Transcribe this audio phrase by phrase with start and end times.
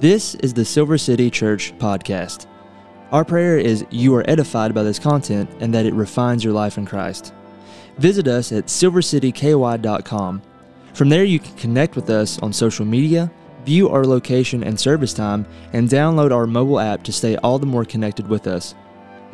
[0.00, 2.46] This is the Silver City Church podcast.
[3.12, 6.78] Our prayer is you are edified by this content and that it refines your life
[6.78, 7.34] in Christ.
[7.98, 10.42] Visit us at silvercityky.com.
[10.94, 13.30] From there, you can connect with us on social media,
[13.66, 15.44] view our location and service time,
[15.74, 18.74] and download our mobile app to stay all the more connected with us.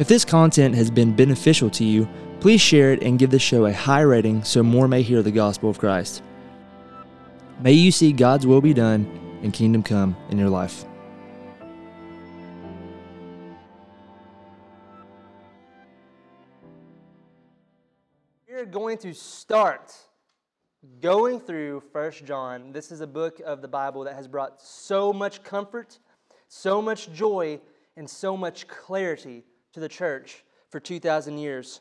[0.01, 2.09] If this content has been beneficial to you,
[2.41, 5.31] please share it and give the show a high rating so more may hear the
[5.31, 6.25] gospel of Christ.
[7.61, 10.85] May you see God's will be done and kingdom come in your life.
[18.49, 19.95] We're going to start
[21.01, 22.73] going through First John.
[22.73, 26.01] This is a book of the Bible that has brought so much comfort,
[26.49, 27.61] so much joy,
[27.97, 31.81] and so much clarity to the church for 2,000 years.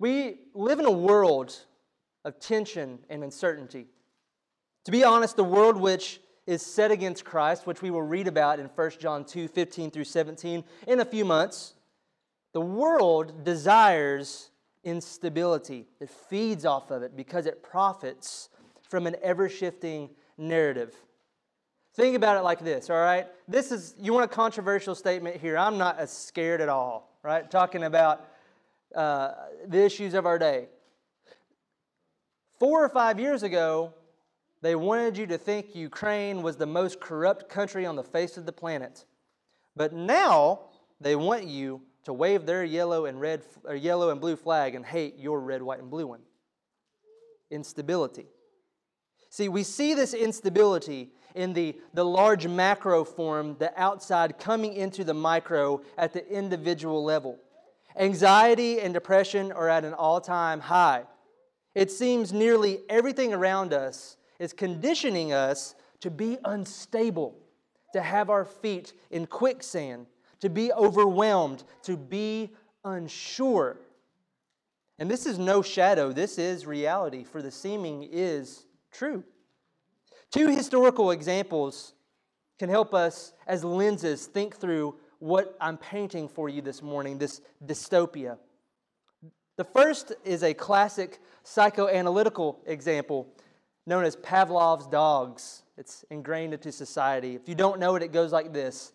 [0.00, 1.56] We live in a world
[2.24, 3.86] of tension and uncertainty.
[4.84, 8.58] To be honest, the world which is set against Christ, which we will read about
[8.58, 11.74] in 1 John 2 15 through 17 in a few months,
[12.52, 14.50] the world desires
[14.82, 15.86] instability.
[16.00, 18.48] It feeds off of it because it profits
[18.88, 20.94] from an ever shifting narrative.
[21.94, 23.26] Think about it like this, all right?
[23.46, 25.58] This is, you want a controversial statement here.
[25.58, 27.48] I'm not as scared at all, right?
[27.50, 28.26] Talking about
[28.94, 29.32] uh,
[29.66, 30.68] the issues of our day.
[32.58, 33.92] Four or five years ago,
[34.62, 38.46] they wanted you to think Ukraine was the most corrupt country on the face of
[38.46, 39.04] the planet.
[39.74, 40.60] But now
[41.00, 44.84] they want you to wave their yellow and red or yellow and blue flag and
[44.84, 46.20] hate your red, white, and blue one.
[47.50, 48.26] Instability.
[49.30, 55.04] See, we see this instability in the, the large macro form, the outside coming into
[55.04, 57.38] the micro at the individual level.
[57.96, 61.04] Anxiety and depression are at an all time high.
[61.74, 67.36] It seems nearly everything around us is conditioning us to be unstable,
[67.92, 70.06] to have our feet in quicksand,
[70.40, 72.50] to be overwhelmed, to be
[72.84, 73.76] unsure.
[74.98, 79.22] And this is no shadow, this is reality, for the seeming is true.
[80.32, 81.92] Two historical examples
[82.58, 87.42] can help us as lenses think through what I'm painting for you this morning, this
[87.64, 88.38] dystopia.
[89.58, 93.28] The first is a classic psychoanalytical example
[93.90, 95.64] known as Pavlov's dogs.
[95.76, 97.34] It's ingrained into society.
[97.34, 98.92] If you don't know it, it goes like this.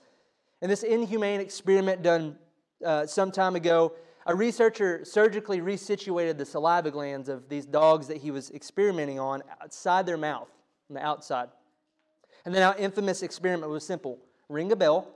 [0.62, 2.38] In this inhumane experiment done
[2.84, 3.94] uh, some time ago,
[4.26, 9.44] a researcher surgically resituated the saliva glands of these dogs that he was experimenting on
[9.62, 10.48] outside their mouth,
[10.90, 11.50] on the outside.
[12.46, 14.18] And then our infamous experiment was simple
[14.48, 15.10] ring a bell,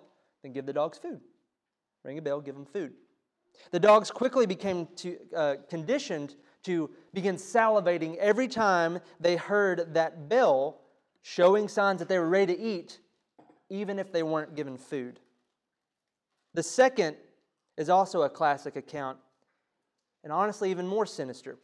[0.44, 1.22] then give the dogs food.
[2.04, 2.94] Ring a bell, give them food.
[3.72, 10.30] The dogs quickly became to, uh, conditioned to begin salivating every time they heard that
[10.30, 10.82] bell,
[11.22, 13.00] showing signs that they were ready to eat,
[13.70, 15.20] even if they weren't given food.
[16.54, 17.18] The second
[17.78, 19.18] is also a classic account,
[20.24, 21.58] and honestly, even more sinister.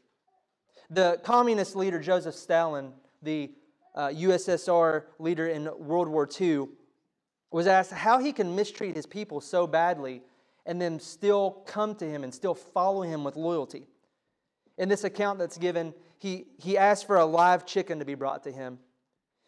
[0.90, 3.52] The communist leader Joseph Stalin, the
[3.96, 6.68] uh, USSR leader in World War II,
[7.52, 10.22] was asked how he can mistreat his people so badly
[10.66, 13.88] and then still come to him and still follow him with loyalty.
[14.78, 18.44] In this account that's given, he, he asked for a live chicken to be brought
[18.44, 18.80] to him.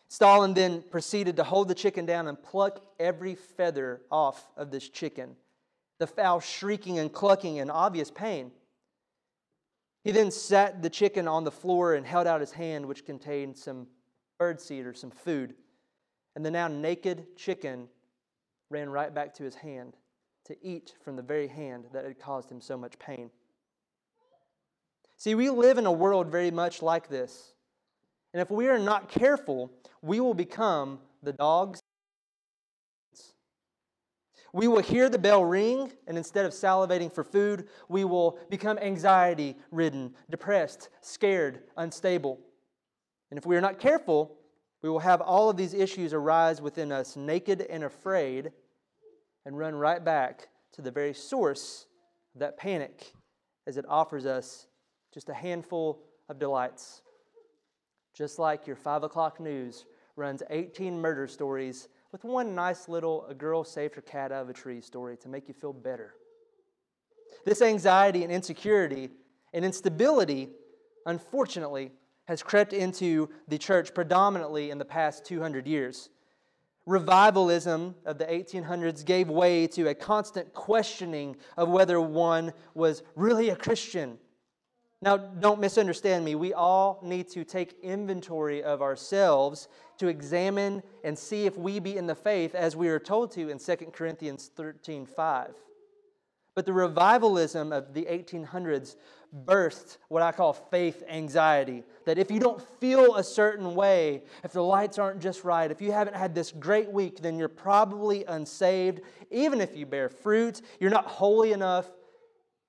[0.09, 4.87] Stalin then proceeded to hold the chicken down and pluck every feather off of this
[4.87, 5.35] chicken,
[5.99, 8.51] the fowl shrieking and clucking in obvious pain.
[10.03, 13.57] He then sat the chicken on the floor and held out his hand, which contained
[13.57, 13.87] some
[14.39, 15.55] birdseed or some food.
[16.35, 17.89] And the now naked chicken
[18.69, 19.97] ran right back to his hand
[20.45, 23.29] to eat from the very hand that had caused him so much pain.
[25.17, 27.53] See, we live in a world very much like this.
[28.33, 31.81] And if we are not careful, we will become the dogs.
[34.53, 38.77] We will hear the bell ring, and instead of salivating for food, we will become
[38.77, 42.39] anxiety ridden, depressed, scared, unstable.
[43.31, 44.37] And if we are not careful,
[44.81, 48.51] we will have all of these issues arise within us naked and afraid
[49.45, 51.87] and run right back to the very source
[52.35, 53.13] of that panic
[53.65, 54.66] as it offers us
[55.17, 57.01] just a handful of delights.
[58.13, 63.33] Just like your 5 o'clock news runs 18 murder stories with one nice little a
[63.33, 66.13] girl saved her cat out of a tree story to make you feel better.
[67.45, 69.09] This anxiety and insecurity
[69.55, 70.49] and instability,
[71.07, 71.93] unfortunately,
[72.27, 76.09] has crept into the church predominantly in the past 200 years.
[76.85, 83.49] Revivalism of the 1800s gave way to a constant questioning of whether one was really
[83.49, 84.19] a Christian
[85.01, 86.33] Now, don't misunderstand me.
[86.33, 89.67] We all need to take inventory of ourselves
[89.99, 93.49] to examine and see if we be in the faith as we are told to
[93.49, 95.53] in 2 Corinthians 13 5.
[96.55, 98.95] But the revivalism of the 1800s
[99.45, 101.83] birthed what I call faith anxiety.
[102.05, 105.81] That if you don't feel a certain way, if the lights aren't just right, if
[105.81, 109.01] you haven't had this great week, then you're probably unsaved.
[109.29, 111.85] Even if you bear fruit, you're not holy enough.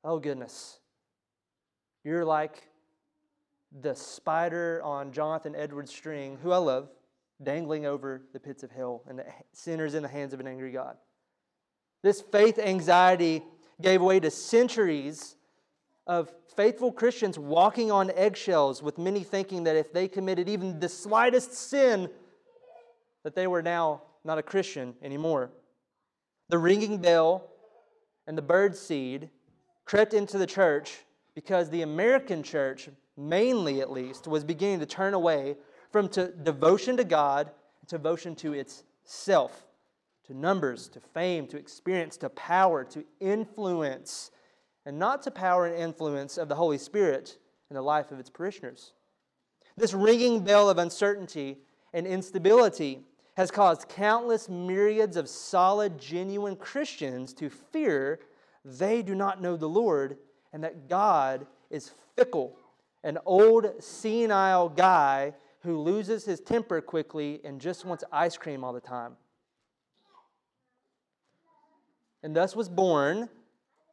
[0.04, 0.78] Oh, goodness.
[2.04, 2.68] You're like
[3.80, 6.88] the spider on Jonathan Edwards' string, who I love,
[7.42, 10.72] dangling over the pits of hell and the sinners in the hands of an angry
[10.72, 10.96] God.
[12.02, 13.42] This faith anxiety
[13.80, 15.36] gave way to centuries
[16.06, 20.88] of faithful Christians walking on eggshells, with many thinking that if they committed even the
[20.88, 22.08] slightest sin,
[23.24, 25.50] that they were now not a Christian anymore.
[26.48, 27.50] The ringing bell
[28.26, 29.28] and the bird seed
[29.84, 31.04] crept into the church
[31.38, 35.54] because the American church, mainly at least, was beginning to turn away
[35.92, 37.52] from to devotion to God
[37.86, 39.68] devotion to itself,
[40.26, 44.32] to numbers, to fame, to experience, to power, to influence
[44.84, 47.38] and not to power and influence of the Holy Spirit
[47.70, 48.92] in the life of its parishioners.
[49.76, 51.58] This ringing bell of uncertainty
[51.92, 53.04] and instability
[53.36, 58.18] has caused countless myriads of solid, genuine Christians to fear
[58.64, 60.18] they do not know the Lord
[60.52, 62.56] and that God is fickle,
[63.04, 68.72] an old, senile guy who loses his temper quickly and just wants ice cream all
[68.72, 69.16] the time.
[72.22, 73.28] And thus was born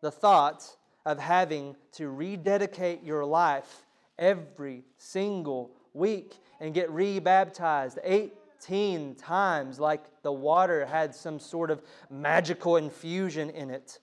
[0.02, 0.75] the thought
[1.06, 3.86] of having to rededicate your life
[4.18, 11.81] every single week and get rebaptized 18 times like the water had some sort of
[12.10, 14.00] magical infusion in it.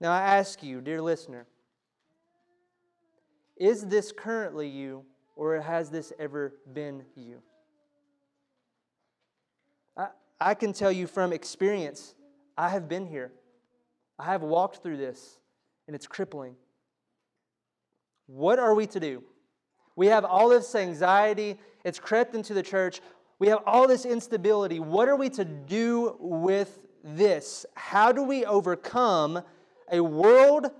[0.00, 1.46] Now, I ask you, dear listener,
[3.56, 5.04] is this currently you,
[5.34, 7.40] or has this ever been you?
[9.96, 10.08] I,
[10.40, 12.14] I can tell you from experience,
[12.58, 13.32] I have been here.
[14.18, 15.38] I have walked through this,
[15.86, 16.56] and it's crippling.
[18.26, 19.22] What are we to do?
[19.94, 23.00] We have all this anxiety, it's crept into the church.
[23.38, 24.80] We have all this instability.
[24.80, 27.66] What are we to do with this?
[27.74, 29.42] How do we overcome
[29.90, 30.70] a world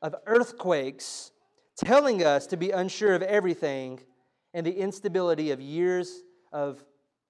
[0.00, 1.32] of earthquakes
[1.76, 4.00] telling us to be unsure of everything
[4.54, 6.22] and the instability of years
[6.52, 6.84] of,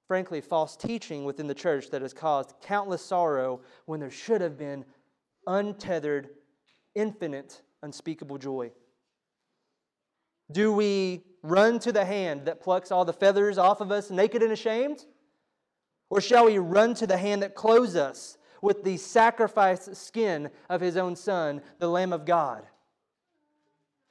[0.09, 4.59] frankly, false teaching within the church that has caused countless sorrow when there should have
[4.59, 4.85] been
[5.47, 6.31] untethered,
[6.94, 8.73] infinite, unspeakable joy?
[10.50, 14.43] Do we run to the hand that plucks all the feathers off of us naked
[14.43, 15.05] and ashamed?
[16.11, 20.81] Or shall we run to the hand that clothes us with the sacrificed skin of
[20.81, 22.62] his own Son, the Lamb of God?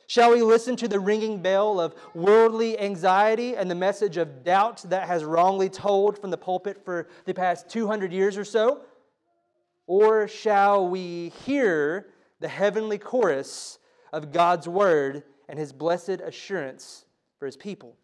[0.06, 4.84] Shall we listen to the ringing bell of worldly anxiety and the message of doubt
[4.90, 8.82] that has wrongly told from the pulpit for the past 200 years or so?
[9.88, 12.08] Or shall we hear
[12.42, 13.80] the heavenly chorus
[14.12, 17.06] of God's word and his blessed assurance
[17.40, 17.96] for his people?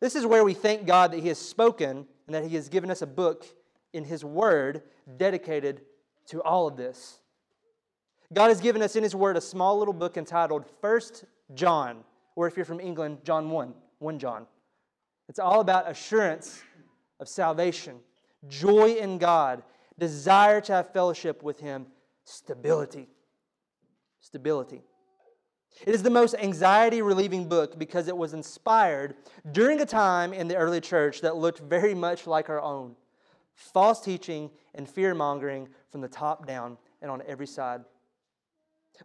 [0.00, 2.90] This is where we thank God that he has spoken and that he has given
[2.90, 3.46] us a book
[3.92, 4.82] in his word
[5.16, 5.82] dedicated
[6.26, 7.20] to all of this.
[8.32, 11.24] God has given us in his word a small little book entitled First
[11.54, 12.04] John,
[12.34, 14.46] or if you're from England, John 1, 1 John.
[15.28, 16.62] It's all about assurance
[17.20, 18.00] of salvation,
[18.48, 19.62] joy in God,
[19.98, 21.86] desire to have fellowship with Him,
[22.24, 23.08] stability.
[24.20, 24.82] Stability.
[25.86, 29.14] It is the most anxiety relieving book because it was inspired
[29.52, 32.94] during a time in the early church that looked very much like our own
[33.62, 37.82] false teaching and fear mongering from the top down and on every side.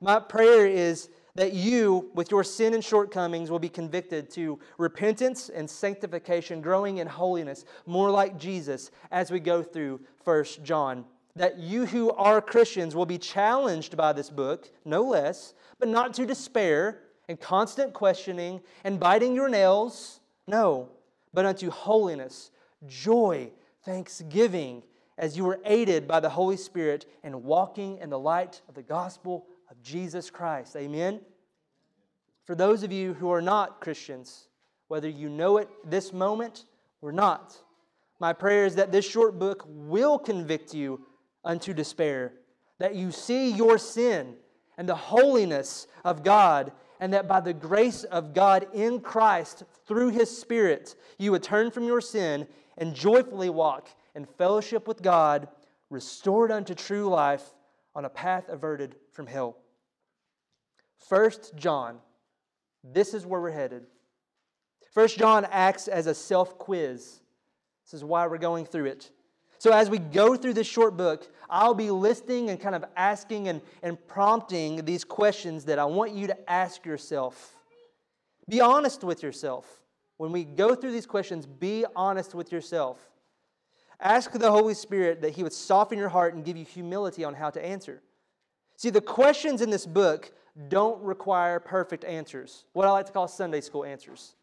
[0.02, 5.50] My prayer is that you, with your sin and shortcomings, will be convicted to repentance
[5.50, 11.06] and sanctification, growing in holiness, more like Jesus as we go through 1 John.
[11.36, 16.14] That you who are Christians will be challenged by this book, no less, but not
[16.16, 20.90] to despair and constant questioning and biting your nails, no,
[21.34, 22.50] but unto holiness,
[22.88, 23.52] joy,
[23.88, 24.84] thanksgiving,
[25.18, 28.84] as you are aided by the Holy Spirit and walking in the light of the
[28.84, 30.76] gospel of Jesus Christ.
[30.76, 31.22] Amen?
[32.46, 34.50] For those of you who are not Christians,
[34.90, 36.66] whether you know it this moment
[37.02, 37.58] or not,
[38.20, 41.02] my prayer is that this short book will convict you
[41.46, 42.34] unto despair,
[42.80, 44.36] that you see your sin
[44.78, 50.10] and the holiness of God, and that by the grace of God in Christ through
[50.10, 55.48] His Spirit, you would turn from your sin and joyfully walk in fellowship with God,
[55.90, 57.44] restored unto true life
[57.96, 59.58] on a path averted from hell.
[61.10, 62.00] First John.
[62.84, 63.86] This is where we're headed.
[64.94, 67.20] First John acts as a self quiz.
[67.86, 69.12] This is why we're going through it.
[69.60, 73.48] So, as we go through this short book, I'll be listing and kind of asking
[73.48, 77.56] and, and prompting these questions that I want you to ask yourself.
[78.48, 79.82] Be honest with yourself.
[80.18, 83.00] When we go through these questions, be honest with yourself.
[84.00, 87.34] Ask the Holy Spirit that He would soften your heart and give you humility on
[87.34, 88.02] how to answer.
[88.76, 90.32] See, the questions in this book
[90.68, 94.36] don't require perfect answers, what I like to call Sunday school answers.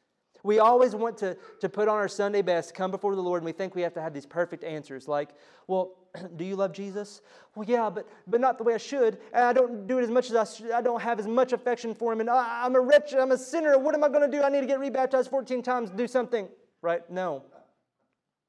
[0.44, 3.46] We always want to, to put on our Sunday best, come before the Lord, and
[3.46, 5.08] we think we have to have these perfect answers.
[5.08, 5.30] Like,
[5.66, 5.96] well,
[6.36, 7.22] do you love Jesus?
[7.54, 9.18] Well, yeah, but, but not the way I should.
[9.32, 10.70] And I don't do it as much as I should.
[10.70, 12.20] I don't have as much affection for him.
[12.20, 13.14] And I, I'm a wretch.
[13.14, 13.78] I'm a sinner.
[13.78, 14.44] What am I going to do?
[14.44, 16.46] I need to get rebaptized 14 times, do something.
[16.82, 17.08] Right?
[17.10, 17.42] No.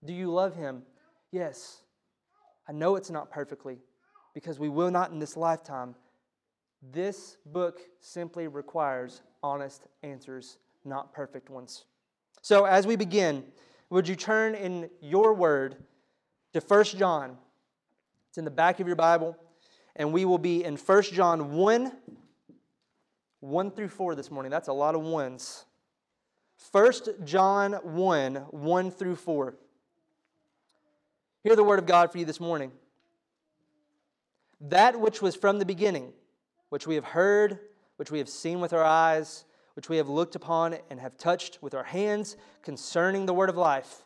[0.04, 0.84] Do you love him?
[1.32, 1.82] Yes.
[2.68, 3.78] I know it's not perfectly
[4.34, 5.96] because we will not in this lifetime.
[6.92, 11.86] This book simply requires honest answers not perfect ones.
[12.42, 13.44] So, as we begin,
[13.89, 15.77] would you turn in your word
[16.54, 17.38] to 1 John?
[18.30, 19.38] It's in the back of your Bible,
[19.96, 21.92] and we will be in 1 John 1
[23.42, 24.50] 1 through 4 this morning.
[24.50, 25.65] That's a lot of ones.
[26.72, 26.94] 1
[27.25, 29.56] John 1 1 through 4.
[31.44, 32.72] Hear the word of God for you this morning.
[34.62, 36.12] That which was from the beginning,
[36.70, 37.60] which we have heard,
[37.98, 41.60] which we have seen with our eyes, which we have looked upon and have touched
[41.62, 44.03] with our hands concerning the word of life.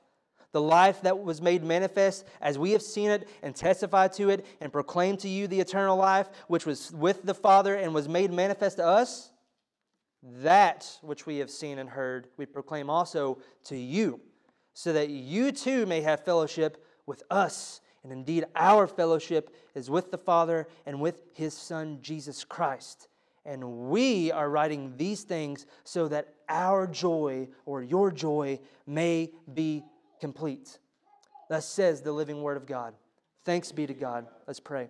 [0.51, 4.45] The life that was made manifest as we have seen it and testified to it
[4.59, 8.33] and proclaimed to you the eternal life which was with the Father and was made
[8.33, 9.29] manifest to us.
[10.41, 14.19] That which we have seen and heard, we proclaim also to you,
[14.73, 17.79] so that you too may have fellowship with us.
[18.03, 23.07] And indeed, our fellowship is with the Father and with his Son, Jesus Christ.
[23.45, 29.83] And we are writing these things so that our joy or your joy may be
[30.19, 30.79] complete.
[31.49, 32.93] Thus says the living word of God.
[33.45, 34.27] Thanks be to God.
[34.45, 34.89] Let's pray.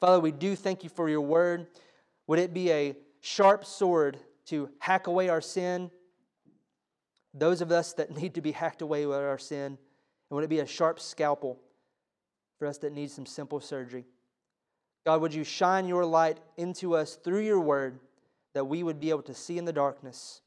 [0.00, 1.66] Father, we do thank you for your word.
[2.26, 5.90] Would it be a sharp sword to hack away our sin?
[7.34, 9.66] Those of us that need to be hacked away with our sin.
[9.66, 9.78] And
[10.30, 11.60] would it be a sharp scalpel
[12.58, 14.06] for us that need some simple surgery?
[15.04, 17.98] God, would you shine your light into us through your word
[18.54, 20.42] that we would be able to see in the darkness?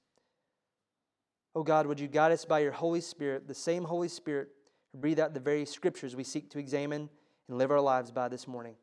[1.55, 4.49] Oh God, would you guide us by your Holy Spirit, the same Holy Spirit,
[4.91, 7.09] who breathed out the very scriptures we seek to examine
[7.47, 8.75] and live our lives by this morning?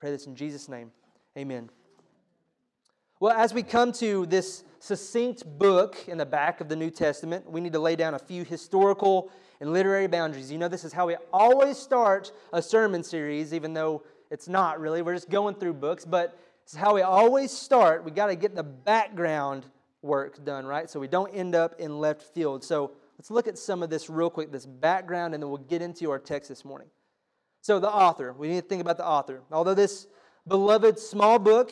[0.00, 0.90] Pray this in Jesus' name.
[1.36, 1.70] Amen.
[3.20, 7.50] Well, as we come to this succinct book in the back of the New Testament,
[7.50, 9.30] we need to lay down a few historical
[9.60, 10.50] and literary boundaries.
[10.50, 14.80] You know, this is how we always start a sermon series, even though it's not
[14.80, 15.02] really.
[15.02, 18.04] We're just going through books, but it's how we always start.
[18.04, 19.66] We got to get the background
[20.02, 20.88] work done, right?
[20.88, 22.64] So we don't end up in left field.
[22.64, 25.82] So let's look at some of this real quick, this background, and then we'll get
[25.82, 26.88] into our text this morning.
[27.62, 29.42] So, the author, we need to think about the author.
[29.52, 30.06] Although this
[30.48, 31.70] beloved small book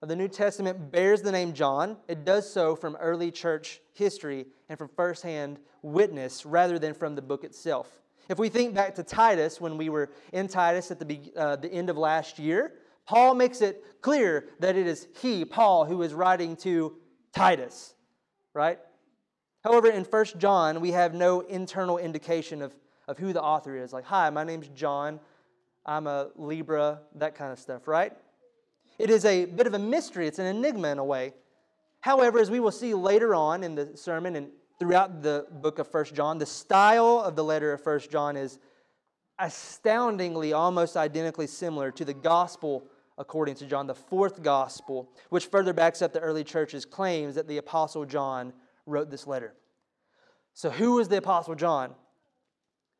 [0.00, 4.46] of the New Testament bears the name John, it does so from early church history
[4.70, 8.01] and from firsthand witness rather than from the book itself.
[8.28, 11.72] If we think back to Titus, when we were in Titus at the, uh, the
[11.72, 12.72] end of last year,
[13.06, 16.96] Paul makes it clear that it is he, Paul, who is writing to
[17.34, 17.94] Titus,
[18.54, 18.78] right?
[19.64, 22.74] However, in 1 John, we have no internal indication of,
[23.08, 23.92] of who the author is.
[23.92, 25.20] Like, hi, my name's John,
[25.84, 28.12] I'm a Libra, that kind of stuff, right?
[28.98, 31.34] It is a bit of a mystery, it's an enigma in a way.
[32.00, 34.48] However, as we will see later on in the sermon and
[34.82, 36.38] throughout the book of First John.
[36.38, 38.58] The style of the letter of First John is
[39.38, 42.82] astoundingly almost identically similar to the gospel
[43.16, 47.46] according to John, the fourth gospel, which further backs up the early church's claims that
[47.46, 48.52] the apostle John
[48.84, 49.54] wrote this letter.
[50.52, 51.94] So, who was the apostle John?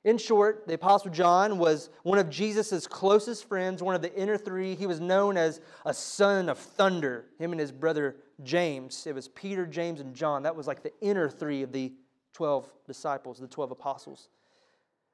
[0.04, 4.36] In short, the Apostle John was one of Jesus' closest friends, one of the inner
[4.36, 4.74] three.
[4.74, 9.06] He was known as a son of thunder, him and his brother James.
[9.06, 10.42] It was Peter, James, and John.
[10.42, 11.92] That was like the inner three of the
[12.32, 14.28] 12 disciples, the 12 apostles.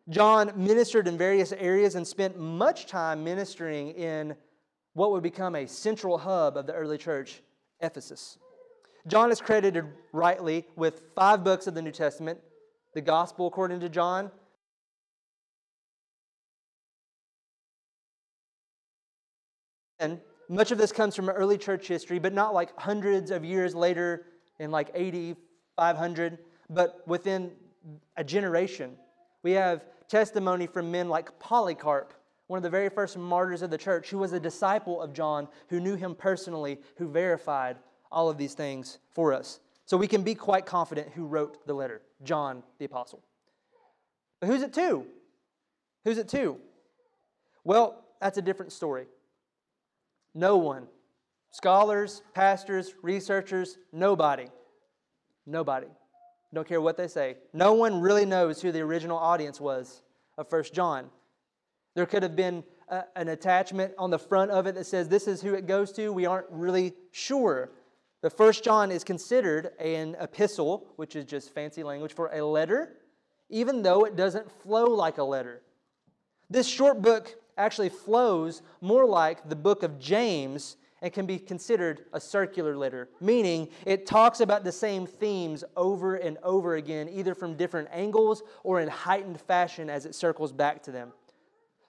[0.08, 4.34] John ministered in various areas and spent much time ministering in
[4.94, 7.42] what would become a central hub of the early church,
[7.80, 8.38] Ephesus.
[9.06, 12.40] John is credited rightly with five books of the New Testament
[12.94, 14.30] the Gospel according to John,
[20.00, 23.74] And much of this comes from early church history, but not like hundreds of years
[23.74, 24.26] later
[24.58, 25.36] in like 80,
[25.76, 26.38] 500,
[26.70, 27.52] but within
[28.16, 28.96] a generation.
[29.42, 32.14] We have testimony from men like Polycarp,
[32.46, 35.48] one of the very first martyrs of the church, who was a disciple of John,
[35.68, 37.76] who knew him personally, who verified
[38.10, 39.60] all of these things for us.
[39.84, 43.22] So we can be quite confident who wrote the letter John the Apostle.
[44.40, 45.06] But who's it to?
[46.04, 46.58] Who's it to?
[47.64, 49.06] Well, that's a different story.
[50.38, 50.86] No one.
[51.50, 54.46] Scholars, pastors, researchers, nobody.
[55.46, 55.88] Nobody.
[56.54, 57.38] Don't care what they say.
[57.52, 60.04] No one really knows who the original audience was
[60.36, 61.10] of First John.
[61.96, 65.26] There could have been a, an attachment on the front of it that says this
[65.26, 66.12] is who it goes to.
[66.12, 67.72] We aren't really sure.
[68.20, 72.98] The First John is considered an epistle, which is just fancy language for a letter,
[73.50, 75.62] even though it doesn't flow like a letter.
[76.48, 82.06] This short book actually flows more like the book of James and can be considered
[82.12, 87.34] a circular letter, meaning it talks about the same themes over and over again, either
[87.34, 91.12] from different angles or in heightened fashion as it circles back to them.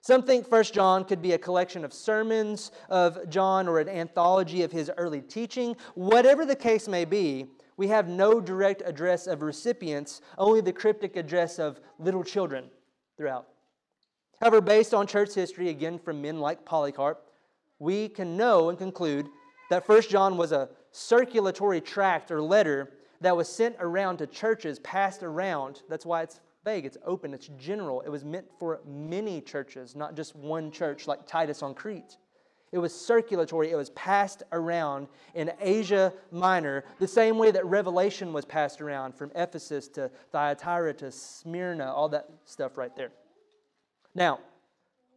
[0.02, 4.62] Some think First John could be a collection of sermons of John or an anthology
[4.62, 5.76] of his early teaching.
[5.94, 11.16] Whatever the case may be, we have no direct address of recipients, only the cryptic
[11.16, 12.70] address of little children
[13.16, 13.48] throughout.
[14.40, 17.26] However, based on church history, again from men like Polycarp,
[17.78, 19.28] we can know and conclude
[19.70, 24.78] that First John was a circulatory tract or letter that was sent around to churches,
[24.78, 25.82] passed around.
[25.88, 28.00] That's why it's vague, it's open, it's general.
[28.00, 32.16] It was meant for many churches, not just one church like Titus on Crete.
[32.72, 38.32] It was circulatory, it was passed around in Asia Minor, the same way that Revelation
[38.32, 43.10] was passed around from Ephesus to Thyatira to Smyrna, all that stuff right there.
[44.14, 44.40] Now,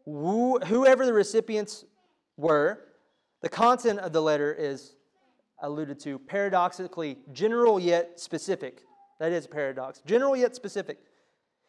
[0.05, 1.85] whoever the recipients
[2.37, 2.79] were,
[3.41, 4.95] the content of the letter is
[5.61, 8.83] alluded to paradoxically general yet specific.
[9.19, 10.01] That is a paradox.
[10.05, 10.99] General yet specific.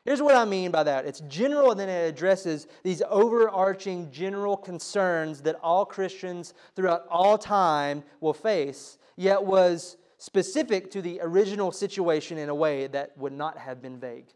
[0.05, 4.57] Here's what I mean by that it's general, and then it addresses these overarching general
[4.57, 11.73] concerns that all Christians throughout all time will face, yet was specific to the original
[11.73, 14.27] situation in a way that would not have been vague.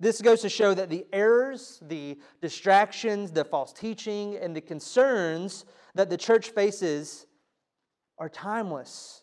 [0.00, 5.64] This goes to show that the errors, the distractions, the false teaching, and the concerns
[5.94, 7.26] that the church faces
[8.18, 9.22] are timeless.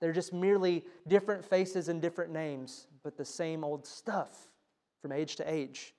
[0.00, 4.50] They're just merely different faces and different names, but the same old stuff
[5.02, 5.94] from age to age.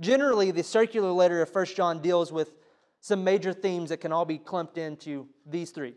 [0.00, 2.52] Generally, the circular letter of 1 John deals with
[3.00, 5.94] some major themes that can all be clumped into these three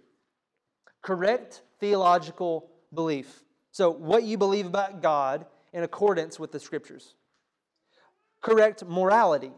[1.01, 3.43] correct theological belief.
[3.71, 7.15] So, what you believe about God in accordance with the scriptures.
[8.41, 9.51] Correct morality,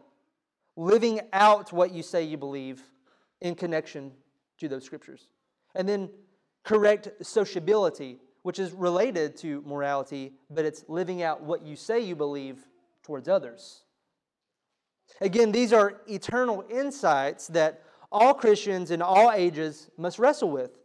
[0.76, 2.82] living out what you say you believe
[3.42, 4.12] in connection
[4.60, 5.28] to those scriptures.
[5.76, 6.10] And then
[6.64, 12.16] correct sociability, which is related to morality, but it's living out what you say you
[12.16, 12.60] believe
[13.04, 13.84] towards others.
[15.22, 20.78] Again, these are eternal insights that all Christians in all ages must wrestle with.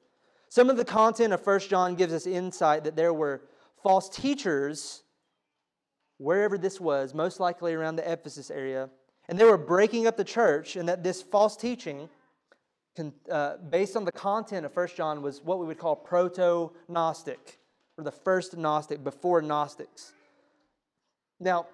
[0.49, 3.43] Some of the content of 1 John gives us insight that there were
[3.83, 5.03] false teachers
[6.19, 8.91] wherever this was, most likely around the Ephesus area,
[9.29, 12.09] and they were breaking up the church, and that this false teaching,
[13.31, 17.59] uh, based on the content of 1 John, was what we would call proto Gnostic,
[17.97, 20.13] or the first Gnostic, before Gnostics.
[21.41, 21.67] Now,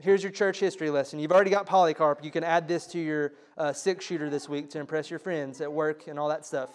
[0.00, 1.20] here's your church history lesson.
[1.20, 2.24] You've already got Polycarp.
[2.24, 5.60] You can add this to your uh, six shooter this week to impress your friends
[5.60, 6.70] at work and all that stuff.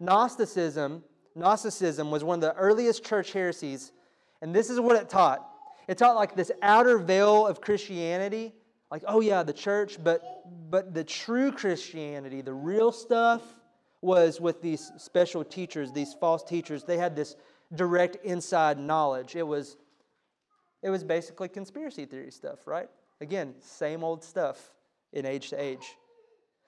[0.00, 1.02] Gnosticism,
[1.34, 3.92] Gnosticism was one of the earliest church heresies,
[4.40, 5.46] and this is what it taught
[5.88, 8.52] it taught like this outer veil of Christianity,
[8.90, 10.22] like, oh yeah, the church, but
[10.70, 13.42] but the true Christianity, the real stuff,
[14.00, 16.84] was with these special teachers, these false teachers.
[16.84, 17.34] They had this
[17.74, 19.34] direct inside knowledge.
[19.34, 19.76] It was
[20.82, 22.88] it was basically conspiracy theory stuff, right?
[23.20, 24.74] Again, same old stuff
[25.12, 25.96] in age to age.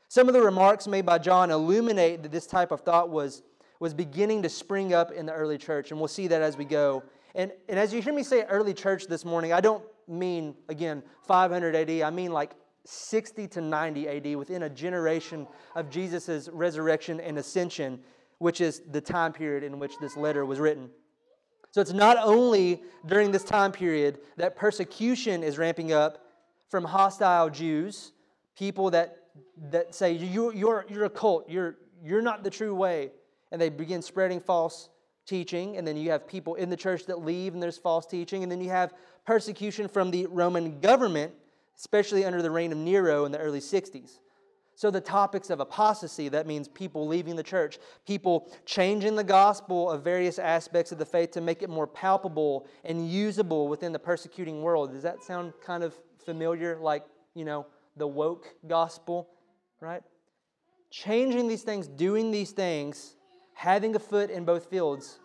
[0.08, 3.42] Some of the remarks made by John illuminate that this type of thought was,
[3.78, 6.64] was beginning to spring up in the early church, and we'll see that as we
[6.64, 7.04] go
[7.34, 11.02] and, and as you hear me say early church this morning, I don't mean, again,
[11.26, 11.90] 500 AD.
[12.02, 12.52] I mean like
[12.84, 18.00] 60 to 90 AD, within a generation of Jesus' resurrection and ascension,
[18.38, 20.90] which is the time period in which this letter was written.
[21.72, 26.26] So it's not only during this time period that persecution is ramping up
[26.68, 28.12] from hostile Jews,
[28.56, 29.18] people that,
[29.70, 33.12] that say, you're, you're, you're a cult, you're, you're not the true way,
[33.52, 34.88] and they begin spreading false
[35.30, 38.42] teaching, and then you have people in the church that leave and there's false teaching,
[38.42, 38.92] and then you have
[39.24, 41.32] persecution from the Roman government,
[41.78, 44.18] especially under the reign of Nero in the early 60s.
[44.74, 49.90] So, the topics of apostasy, that means people leaving the church, people changing the gospel
[49.90, 53.98] of various aspects of the faith to make it more palpable and usable within the
[53.98, 54.92] persecuting world.
[54.92, 56.78] Does that sound kind of familiar?
[56.80, 57.66] Like, you know,
[57.96, 59.28] the woke gospel,
[59.80, 60.02] right?
[60.90, 63.16] Changing these things, doing these things,
[63.60, 65.19] having a foot in both fields.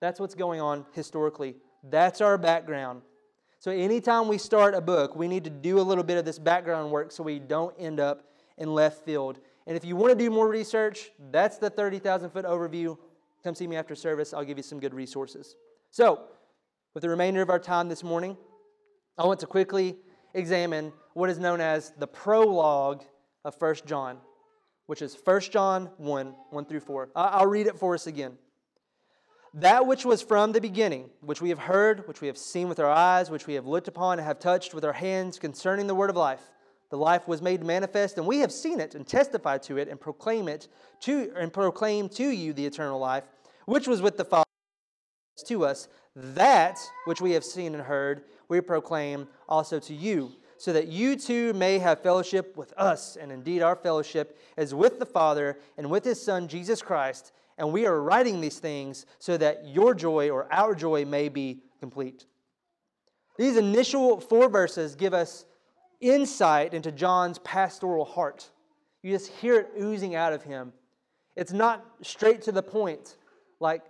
[0.00, 1.56] That's what's going on historically.
[1.82, 3.02] That's our background.
[3.60, 6.38] So, anytime we start a book, we need to do a little bit of this
[6.38, 8.24] background work so we don't end up
[8.56, 9.40] in left field.
[9.66, 12.96] And if you want to do more research, that's the 30,000 foot overview.
[13.42, 14.32] Come see me after service.
[14.32, 15.56] I'll give you some good resources.
[15.90, 16.22] So,
[16.94, 18.36] with the remainder of our time this morning,
[19.16, 19.96] I want to quickly
[20.34, 23.02] examine what is known as the prologue
[23.44, 24.18] of 1 John,
[24.86, 27.10] which is 1 John 1 1 through 4.
[27.16, 28.38] I'll read it for us again.
[29.54, 32.78] That which was from the beginning, which we have heard, which we have seen with
[32.78, 35.94] our eyes, which we have looked upon and have touched with our hands concerning the
[35.94, 36.42] word of life.
[36.90, 40.00] The life was made manifest, and we have seen it and testified to it and
[40.00, 40.68] proclaim it
[41.00, 43.24] to and proclaim to you the eternal life,
[43.66, 44.44] which was with the Father
[45.46, 45.88] to us.
[46.16, 51.16] That which we have seen and heard, we proclaim also to you, so that you
[51.16, 53.16] too may have fellowship with us.
[53.16, 57.32] And indeed, our fellowship is with the Father and with His Son Jesus Christ.
[57.58, 61.60] And we are writing these things so that your joy or our joy may be
[61.80, 62.24] complete.
[63.36, 65.44] These initial four verses give us
[66.00, 68.48] insight into John's pastoral heart.
[69.02, 70.72] You just hear it oozing out of him.
[71.36, 73.16] It's not straight to the point
[73.60, 73.82] like,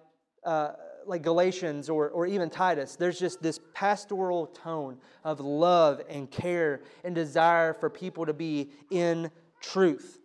[0.44, 0.72] uh,
[1.06, 2.96] like Galatians or, or even Titus.
[2.96, 8.70] There's just this pastoral tone of love and care and desire for people to be
[8.90, 10.20] in truth.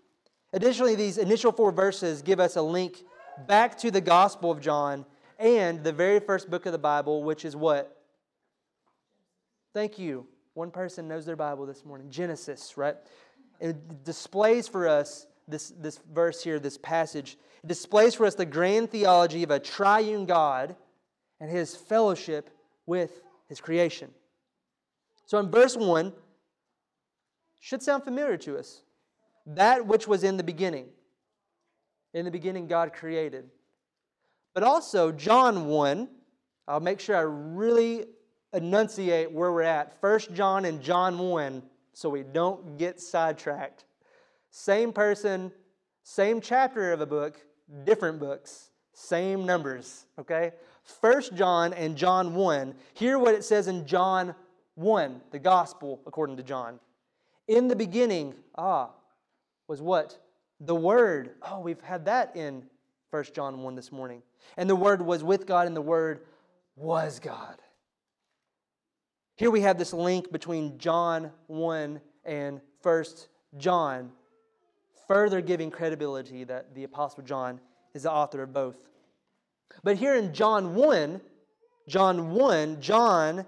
[0.51, 3.03] Additionally, these initial four verses give us a link
[3.47, 5.05] back to the Gospel of John
[5.39, 8.01] and the very first book of the Bible, which is what?
[9.73, 10.27] Thank you.
[10.53, 12.95] One person knows their Bible this morning Genesis, right?
[13.59, 17.37] It displays for us this, this verse here, this passage.
[17.63, 20.75] It displays for us the grand theology of a triune God
[21.39, 22.49] and his fellowship
[22.85, 24.11] with his creation.
[25.25, 26.13] So in verse 1,
[27.59, 28.81] should sound familiar to us.
[29.45, 30.87] That which was in the beginning.
[32.13, 33.49] In the beginning, God created.
[34.53, 36.07] But also, John 1,
[36.67, 38.05] I'll make sure I really
[38.53, 39.99] enunciate where we're at.
[39.99, 43.85] First John and John 1, so we don't get sidetracked.
[44.51, 45.51] Same person,
[46.03, 47.37] same chapter of a book,
[47.83, 50.51] different books, same numbers, okay?
[50.83, 52.75] First John and John 1.
[52.93, 54.35] Hear what it says in John
[54.75, 56.79] 1, the gospel according to John.
[57.47, 58.91] In the beginning, ah,
[59.67, 60.19] was what?
[60.65, 61.31] The Word.
[61.41, 62.63] Oh, we've had that in
[63.11, 64.23] 1 John 1 this morning.
[64.55, 66.21] And the Word was with God, and the Word
[66.75, 67.61] was God.
[69.35, 73.03] Here we have this link between John 1 and 1
[73.57, 74.11] John,
[75.07, 77.59] further giving credibility that the Apostle John
[77.93, 78.77] is the author of both.
[79.83, 81.19] But here in John 1,
[81.87, 83.45] John 1, John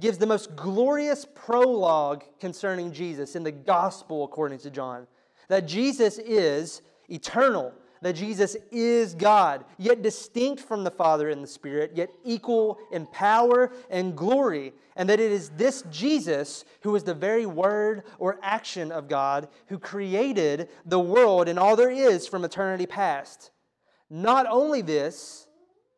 [0.00, 5.06] gives the most glorious prologue concerning Jesus in the gospel according to John
[5.48, 11.48] that Jesus is eternal, that Jesus is God, yet distinct from the Father and the
[11.48, 17.02] Spirit, yet equal in power and glory, and that it is this Jesus who is
[17.02, 22.26] the very word or action of God who created the world and all there is
[22.26, 23.50] from eternity past.
[24.08, 25.46] Not only this,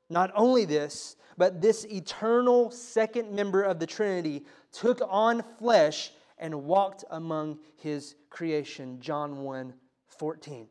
[0.09, 6.65] not only this, but this eternal second member of the Trinity took on flesh and
[6.65, 9.01] walked among his creation.
[9.01, 9.75] John 1
[10.19, 10.67] 14.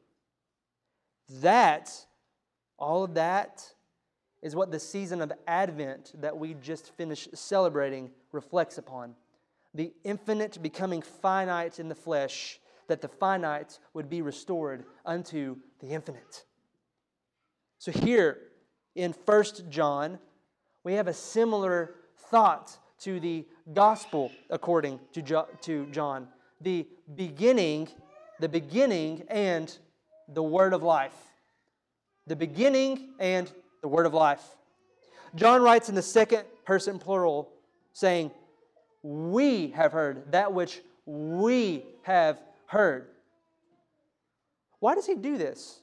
[1.41, 1.91] That,
[2.77, 3.73] all of that,
[4.41, 9.15] is what the season of Advent that we just finished celebrating reflects upon.
[9.73, 15.87] The infinite becoming finite in the flesh, that the finite would be restored unto the
[15.87, 16.45] infinite.
[17.79, 18.39] So here
[18.95, 20.19] in First John,
[20.83, 21.95] we have a similar
[22.29, 26.27] thought to the gospel according to, jo- to John.
[26.61, 27.89] The beginning,
[28.39, 29.75] the beginning and
[30.27, 31.15] the word of life.
[32.25, 34.43] The beginning and the word of life.
[35.35, 37.49] John writes in the second person plural,
[37.93, 38.31] saying,
[39.03, 43.07] We have heard that which we have heard.
[44.79, 45.79] Why does he do this?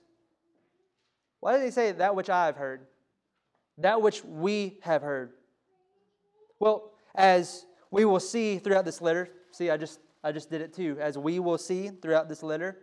[1.41, 2.81] Why does he say that which I have heard?
[3.79, 5.33] That which we have heard.
[6.59, 10.73] Well, as we will see throughout this letter, see, I just, I just did it
[10.73, 10.97] too.
[11.01, 12.79] As we will see throughout this letter,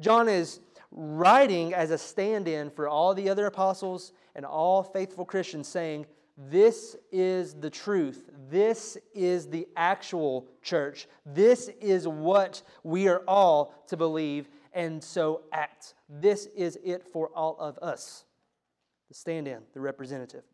[0.00, 5.24] John is writing as a stand in for all the other apostles and all faithful
[5.24, 8.30] Christians, saying, This is the truth.
[8.50, 11.08] This is the actual church.
[11.24, 15.94] This is what we are all to believe and so act.
[16.08, 18.24] This is it for all of us.
[19.08, 20.44] The stand in, the representative.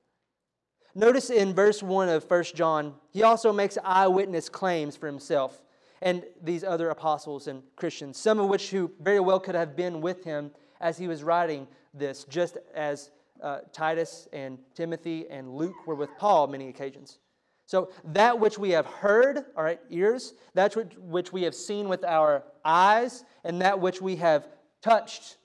[0.99, 5.63] Notice in verse 1 of 1 John, he also makes eyewitness claims for himself.
[6.03, 10.01] and these other apostles and Christians, some of which who very well could have been
[10.01, 13.11] with him as he was writing this, just as
[13.43, 17.19] uh, Titus and Timothy and Luke were with Paul many occasions.
[17.67, 21.89] So, that which we have heard, all right, ears, that which, which we have seen
[21.89, 24.49] with our eyes, and that which we have
[24.83, 25.38] touched.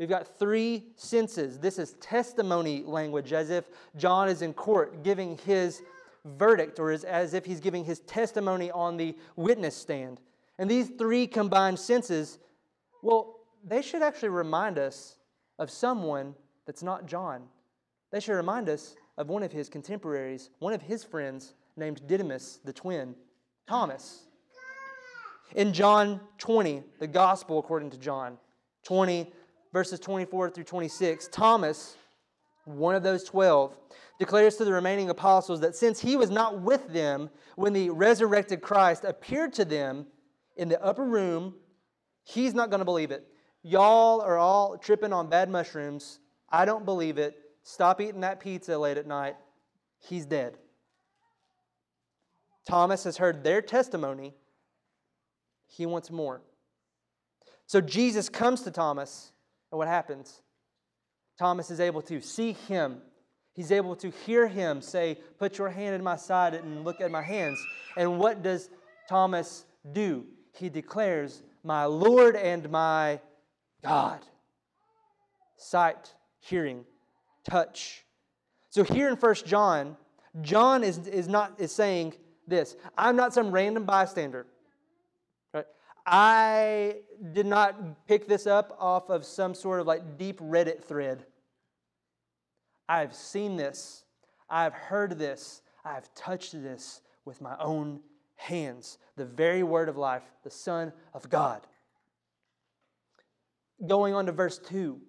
[0.00, 1.58] We've got three senses.
[1.58, 3.66] This is testimony language, as if
[3.98, 5.82] John is in court giving his
[6.24, 10.18] verdict, or as, as if he's giving his testimony on the witness stand.
[10.58, 12.38] And these three combined senses,
[13.02, 15.18] well, they should actually remind us
[15.58, 16.34] of someone
[16.64, 17.42] that's not John.
[18.10, 22.60] They should remind us of one of his contemporaries, one of his friends named Didymus,
[22.64, 23.14] the twin,
[23.68, 24.24] Thomas.
[25.54, 28.38] In John 20, the gospel according to John
[28.84, 29.30] 20,
[29.72, 31.96] verses 24 through 26, Thomas,
[32.64, 33.76] one of those 12,
[34.18, 38.60] declares to the remaining apostles that since he was not with them when the resurrected
[38.60, 40.06] Christ appeared to them
[40.56, 41.54] in the upper room,
[42.22, 43.26] he's not going to believe it.
[43.62, 46.18] Y'all are all tripping on bad mushrooms.
[46.50, 47.36] I don't believe it.
[47.62, 49.36] Stop eating that pizza late at night.
[49.98, 50.56] He's dead.
[52.66, 54.34] Thomas has heard their testimony.
[55.66, 56.42] He wants more.
[57.66, 59.32] So Jesus comes to Thomas,
[59.70, 60.40] and what happens?
[61.38, 63.00] Thomas is able to see him.
[63.54, 67.10] He's able to hear him say, Put your hand in my side and look at
[67.10, 67.58] my hands.
[67.96, 68.70] And what does
[69.08, 70.26] Thomas do?
[70.54, 73.20] He declares, My Lord and my
[73.82, 74.20] God.
[75.56, 76.84] Sight, hearing,
[77.48, 78.04] touch.
[78.70, 79.96] So here in First John,
[80.42, 82.14] John is, is not is saying
[82.46, 82.76] this.
[82.96, 84.46] I'm not some random bystander.
[86.12, 86.96] I
[87.32, 91.24] did not pick this up off of some sort of like deep Reddit thread.
[92.88, 94.02] I've seen this.
[94.48, 95.62] I've heard this.
[95.84, 98.00] I've touched this with my own
[98.34, 98.98] hands.
[99.14, 101.64] The very word of life, the Son of God.
[103.86, 105.00] Going on to verse 2.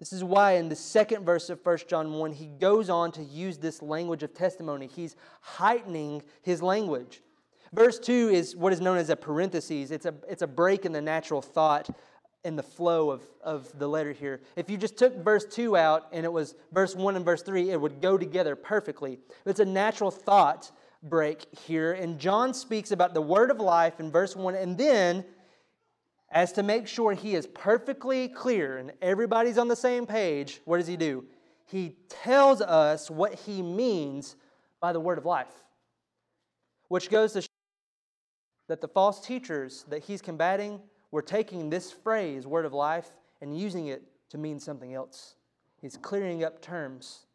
[0.00, 3.22] This is why in the second verse of 1 John 1, he goes on to
[3.22, 4.88] use this language of testimony.
[4.88, 7.22] He's heightening his language.
[7.72, 9.90] Verse 2 is what is known as a parenthesis.
[9.90, 11.90] It's a, it's a break in the natural thought
[12.44, 14.40] in the flow of, of the letter here.
[14.54, 17.70] If you just took verse 2 out and it was verse 1 and verse 3,
[17.70, 19.18] it would go together perfectly.
[19.44, 20.70] It's a natural thought
[21.02, 21.92] break here.
[21.92, 25.24] And John speaks about the word of life in verse 1, and then
[26.30, 30.78] as to make sure he is perfectly clear and everybody's on the same page, what
[30.78, 31.24] does he do?
[31.66, 34.36] He tells us what he means
[34.80, 35.52] by the word of life,
[36.88, 37.42] which goes to
[38.68, 43.56] that the false teachers that he's combating were taking this phrase, word of life, and
[43.56, 45.36] using it to mean something else.
[45.80, 47.26] He's clearing up terms.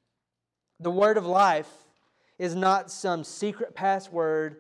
[0.80, 1.72] The word of life
[2.38, 4.58] is not some secret password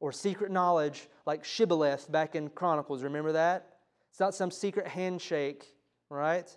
[0.00, 3.02] or secret knowledge like Shibboleth back in Chronicles.
[3.02, 3.70] Remember that?
[4.10, 5.66] It's not some secret handshake,
[6.08, 6.48] right?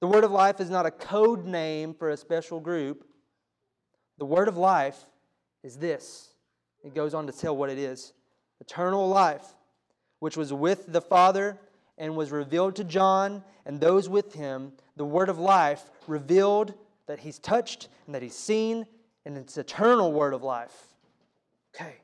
[0.00, 3.06] The word of life is not a code name for a special group.
[4.18, 5.06] The word of life
[5.62, 6.34] is this.
[6.84, 8.12] It goes on to tell what it is
[8.60, 9.44] eternal life,
[10.20, 11.58] which was with the Father
[11.98, 14.72] and was revealed to John and those with him.
[14.96, 16.74] The word of life revealed
[17.06, 18.86] that he's touched and that he's seen,
[19.24, 20.88] and it's eternal word of life.
[21.74, 21.96] Okay.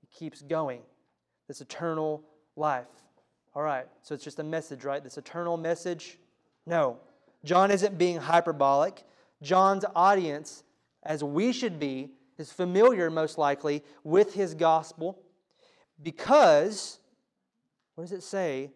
[0.00, 0.80] He keeps going.
[1.48, 2.22] This eternal
[2.56, 2.86] life.
[3.54, 5.02] All right, so it's just a message, right?
[5.02, 6.18] This eternal message?
[6.66, 6.98] No.
[7.44, 9.04] John isn't being hyperbolic.
[9.42, 10.64] John's audience,
[11.04, 15.18] as we should be, is familiar, most likely, with his gospel
[16.02, 16.98] because,
[17.94, 18.70] what does it say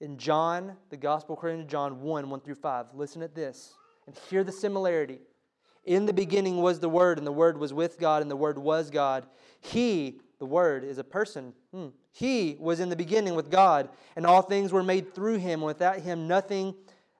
[0.00, 2.86] in John, the gospel according to John 1 1 through 5?
[2.94, 3.74] Listen at this
[4.06, 5.20] and hear the similarity.
[5.84, 8.58] In the beginning was the Word, and the Word was with God, and the Word
[8.58, 9.26] was God.
[9.60, 11.54] He, the Word, is a person.
[11.72, 11.88] Hmm.
[12.12, 15.60] He was in the beginning with God, and all things were made through him.
[15.60, 16.74] Without him, nothing,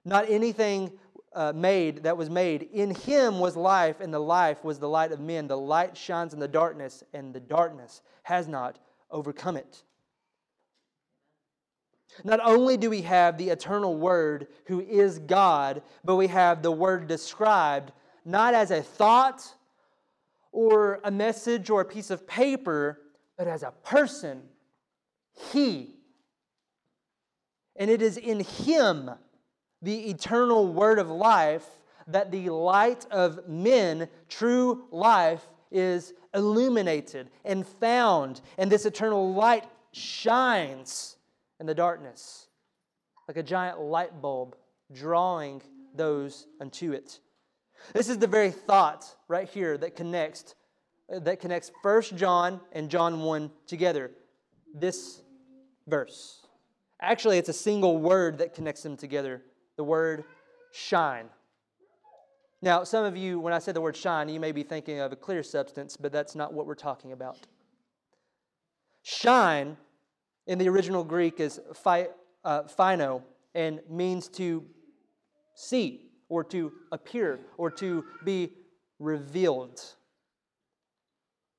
[0.04, 0.92] not anything
[1.34, 2.68] uh, made that was made.
[2.72, 5.48] In him was life, and the life was the light of men.
[5.48, 8.78] The light shines in the darkness, and the darkness has not
[9.10, 9.82] overcome it.
[12.24, 16.70] Not only do we have the eternal Word who is God, but we have the
[16.70, 17.92] Word described
[18.24, 19.54] not as a thought
[20.52, 23.00] or a message or a piece of paper,
[23.38, 24.42] but as a person,
[25.52, 25.96] He.
[27.76, 29.10] And it is in Him,
[29.82, 31.66] the eternal Word of life,
[32.06, 38.40] that the light of men, true life, is illuminated and found.
[38.58, 41.16] And this eternal light shines
[41.60, 42.46] in the darkness
[43.28, 44.56] like a giant light bulb,
[44.92, 45.62] drawing
[45.94, 47.20] those unto it.
[47.92, 50.54] This is the very thought right here that connects
[51.08, 54.12] that connects 1 John and John 1 together.
[54.74, 55.20] This
[55.86, 56.46] verse.
[57.00, 59.42] Actually, it's a single word that connects them together
[59.76, 60.24] the word
[60.72, 61.28] shine.
[62.60, 65.12] Now, some of you, when I say the word shine, you may be thinking of
[65.12, 67.38] a clear substance, but that's not what we're talking about.
[69.02, 69.76] Shine
[70.46, 73.22] in the original Greek is uh, phino
[73.54, 74.64] and means to
[75.54, 78.52] see or to appear or to be
[78.98, 79.80] revealed.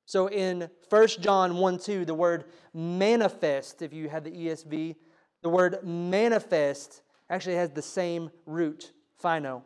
[0.06, 4.96] So in 1 John 1 2, the word manifest, if you had the ESV,
[5.42, 7.02] the word manifest
[7.34, 8.92] actually has the same root,
[9.22, 9.64] phaino.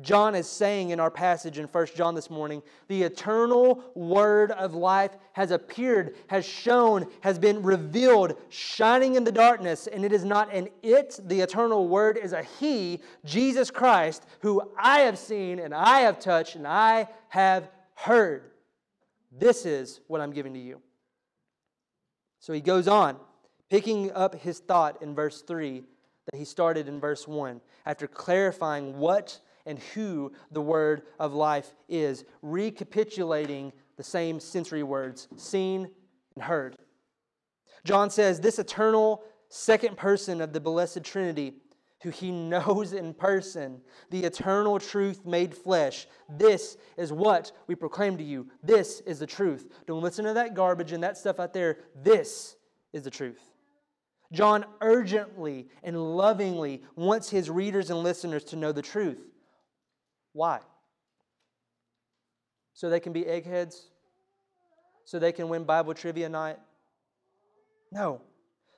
[0.00, 4.72] John is saying in our passage in 1 John this morning, the eternal word of
[4.72, 10.24] life has appeared, has shown, has been revealed, shining in the darkness, and it is
[10.24, 15.58] not an it, the eternal word is a he, Jesus Christ, who I have seen
[15.58, 18.52] and I have touched and I have heard.
[19.30, 20.80] This is what I'm giving to you.
[22.38, 23.16] So he goes on,
[23.68, 25.91] picking up his thought in verse 3 that
[26.32, 32.24] he started in verse 1, after clarifying what and who the word of life is,
[32.40, 35.90] recapitulating the same sensory words seen
[36.34, 36.76] and heard.
[37.84, 41.54] John says, This eternal second person of the blessed Trinity,
[42.02, 48.16] who he knows in person, the eternal truth made flesh, this is what we proclaim
[48.16, 48.48] to you.
[48.62, 49.68] This is the truth.
[49.86, 51.78] Don't listen to that garbage and that stuff out there.
[51.94, 52.56] This
[52.92, 53.51] is the truth.
[54.32, 59.20] John urgently and lovingly wants his readers and listeners to know the truth.
[60.32, 60.60] Why?
[62.72, 63.88] So they can be eggheads?
[65.04, 66.58] So they can win Bible trivia night?
[67.92, 68.22] No.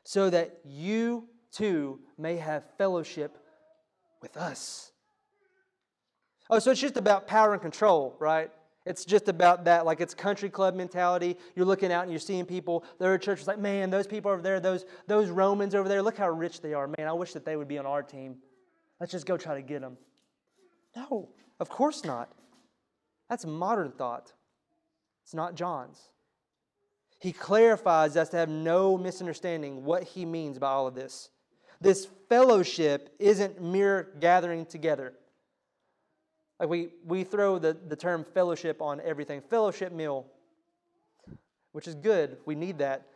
[0.03, 3.39] So that you too may have fellowship
[4.21, 4.91] with us.
[6.51, 8.51] Oh, so it's just about power and control, right?
[8.87, 11.39] It's just about that, like it's country club mentality.
[11.57, 12.85] You're looking out and you're seeing people.
[12.99, 16.19] There are churches like, man, those people over there, those, those Romans over there, look
[16.19, 16.87] how rich they are.
[16.87, 18.37] Man, I wish that they would be on our team.
[19.01, 19.97] Let's just go try to get them.
[20.95, 21.31] No.
[21.61, 22.31] Of course not.
[23.31, 24.33] That's modern thought.
[25.23, 26.11] It's not John's.
[27.21, 31.31] He clarifies us to have no misunderstanding what he means by all of this.
[31.81, 35.15] This fellowship isn't mere gathering together.
[36.61, 39.41] Like we, we throw the, the term fellowship on everything.
[39.41, 40.27] Fellowship meal,
[41.73, 42.39] which is good.
[42.47, 43.07] We need that.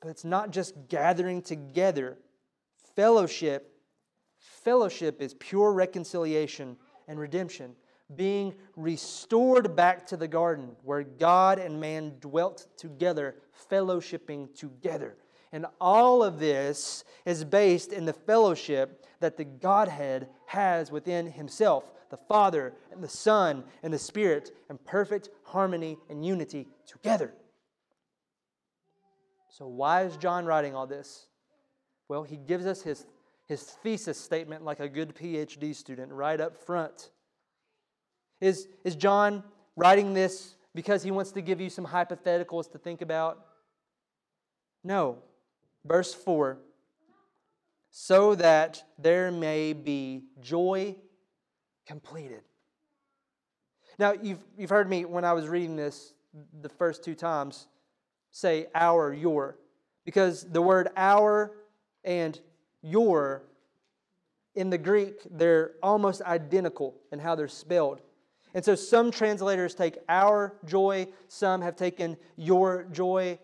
[0.00, 2.16] But it's not just gathering together.
[2.96, 3.72] Fellowship,
[4.38, 7.72] fellowship is pure reconciliation and redemption,
[8.16, 13.36] being restored back to the garden where God and man dwelt together,
[13.70, 15.16] fellowshipping together.
[15.52, 21.90] And all of this is based in the fellowship that the Godhead has within Himself
[22.10, 27.34] the Father and the Son and the Spirit in perfect harmony and unity together.
[29.50, 31.26] So, why is John writing all this?
[32.08, 33.06] Well, he gives us his
[33.46, 37.10] his thesis statement like a good PhD student right up front.
[38.42, 39.42] Is, is John
[39.74, 43.42] writing this because he wants to give you some hypotheticals to think about?
[44.84, 45.18] No.
[45.86, 46.58] Verse 4
[47.90, 50.94] so that there may be joy
[51.88, 52.42] completed.
[53.98, 56.12] Now, you've, you've heard me when I was reading this
[56.60, 57.66] the first two times
[58.30, 59.56] say our, your,
[60.04, 61.52] because the word our
[62.04, 62.38] and
[62.82, 63.42] your,
[64.54, 68.02] in the Greek, they're almost identical in how they're spelled.
[68.54, 73.38] And so some translators take our joy, some have taken your joy.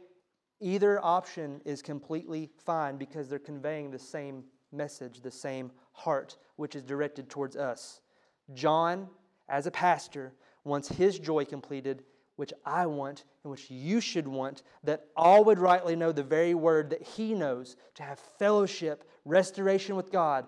[0.61, 6.77] Either option is completely fine because they're conveying the same message, the same heart, which
[6.77, 8.01] is directed towards us.
[8.53, 9.09] John,
[9.49, 10.33] as a pastor,
[10.65, 12.05] wants his joy completed,
[12.37, 16.55] which I want and which you should want, that all would rightly know the very
[16.55, 20.47] word that he knows to have fellowship restoration with God,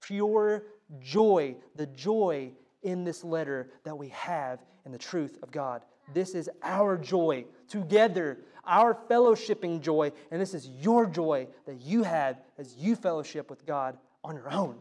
[0.00, 0.64] pure
[1.00, 5.82] joy, the joy in this letter that we have in the truth of God.
[6.14, 12.02] This is our joy together, our fellowshipping joy, and this is your joy that you
[12.02, 14.76] have as you fellowship with God on your own.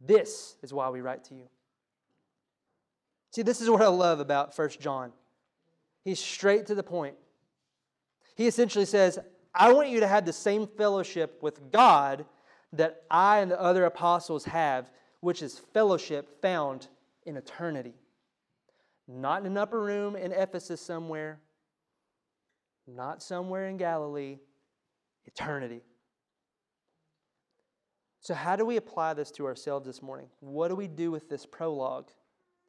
[0.00, 1.48] This is why we write to you.
[3.32, 5.12] See, this is what I love about First John.
[6.02, 7.14] He's straight to the point.
[8.34, 9.18] He essentially says,
[9.54, 12.24] I want you to have the same fellowship with God
[12.72, 14.90] that I and the other apostles have,
[15.20, 16.88] which is fellowship found
[17.26, 17.94] in eternity.
[19.06, 21.40] Not in an upper room in Ephesus somewhere,
[22.86, 24.38] not somewhere in Galilee,
[25.26, 25.82] eternity.
[28.20, 30.26] So, how do we apply this to ourselves this morning?
[30.40, 32.10] What do we do with this prologue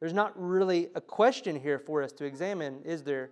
[0.00, 3.30] There's not really a question here for us to examine, is there?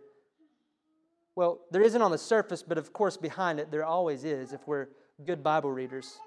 [1.35, 4.66] Well, there isn't on the surface, but of course, behind it, there always is if
[4.66, 4.89] we're
[5.25, 6.18] good Bible readers.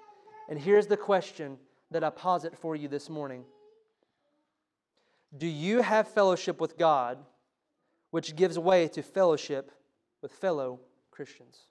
[0.48, 1.58] And here's the question
[1.90, 3.44] that I posit for you this morning
[5.36, 7.18] Do you have fellowship with God,
[8.10, 9.70] which gives way to fellowship
[10.20, 10.80] with fellow
[11.12, 11.66] Christians?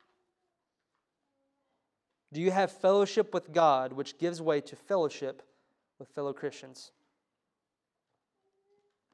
[2.33, 5.43] Do you have fellowship with God, which gives way to fellowship
[5.99, 6.91] with fellow Christians?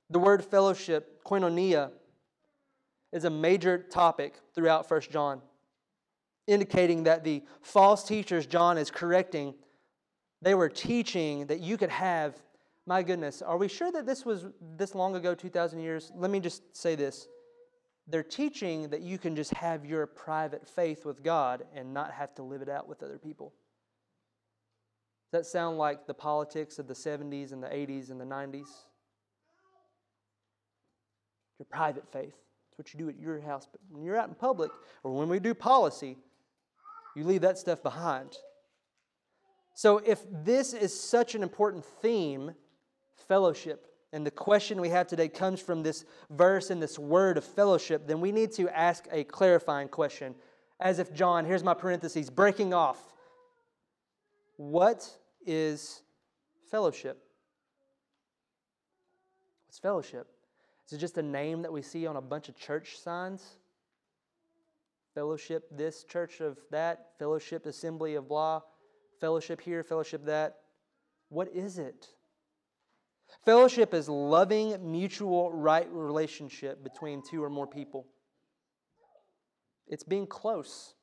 [0.09, 1.91] The word fellowship, koinonia,
[3.11, 5.41] is a major topic throughout 1 John,
[6.47, 9.53] indicating that the false teachers John is correcting,
[10.41, 12.41] they were teaching that you could have,
[12.85, 14.45] my goodness, are we sure that this was
[14.77, 16.09] this long ago, 2,000 years?
[16.15, 17.27] Let me just say this.
[18.09, 22.33] They're teaching that you can just have your private faith with God and not have
[22.35, 23.53] to live it out with other people.
[25.31, 28.67] Does that sound like the politics of the 70s and the 80s and the 90s?
[31.59, 32.33] Your private faith.
[32.69, 33.67] It's what you do at your house.
[33.71, 34.71] But when you're out in public
[35.03, 36.17] or when we do policy,
[37.15, 38.37] you leave that stuff behind.
[39.75, 42.51] So, if this is such an important theme,
[43.27, 47.43] fellowship, and the question we have today comes from this verse and this word of
[47.43, 50.33] fellowship, then we need to ask a clarifying question.
[50.79, 53.13] As if John, here's my parentheses, breaking off.
[54.57, 55.07] What
[55.45, 56.01] is
[56.71, 57.21] fellowship?
[59.67, 60.27] What's fellowship?
[60.87, 63.43] Is it just a name that we see on a bunch of church signs?
[65.13, 68.61] Fellowship this, church of that, fellowship, assembly of blah,
[69.19, 70.57] fellowship here, fellowship that.
[71.29, 72.07] What is it?
[73.45, 78.07] Fellowship is loving, mutual, right relationship between two or more people.
[79.87, 80.93] It's being close,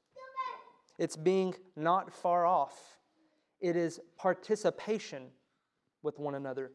[0.98, 2.98] it's being not far off,
[3.60, 5.28] it is participation
[6.02, 6.70] with one another.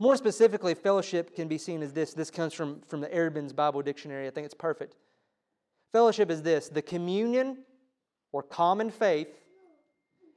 [0.00, 2.14] More specifically, fellowship can be seen as this.
[2.14, 4.26] This comes from, from the Eerdmans Bible Dictionary.
[4.26, 4.96] I think it's perfect.
[5.92, 7.58] Fellowship is this the communion
[8.32, 9.28] or common faith,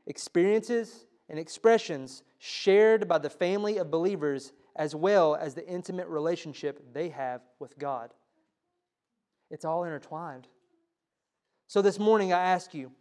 [0.05, 6.93] experiences, and expressions shared by the family of believers as well as the intimate relationship
[6.93, 8.13] they have with God.
[9.49, 10.47] It's all intertwined.
[11.67, 12.91] So this morning, I ask you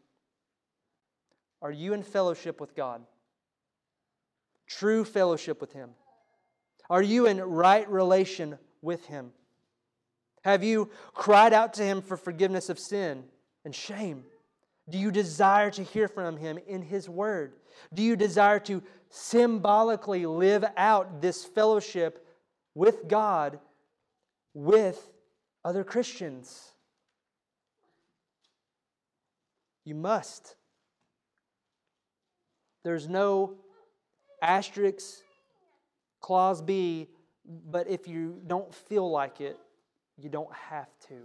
[1.63, 3.03] are you in fellowship with God?
[4.67, 5.91] True fellowship with Him?
[6.91, 9.33] Are you in right relation with Him?
[10.45, 13.25] Have you cried out to Him for forgiveness of sin
[13.65, 14.25] and shame?
[14.89, 17.55] Do you desire to hear from Him in His Word?
[17.93, 22.27] Do you desire to symbolically live out this fellowship
[22.75, 23.59] with God
[24.55, 25.11] with
[25.65, 26.73] other Christians?
[29.85, 30.55] You must.
[32.85, 33.55] There's no
[34.43, 35.23] asterisk
[36.21, 37.09] Clause B,
[37.45, 39.57] but if you don't feel like it,
[40.17, 41.23] you don't have to.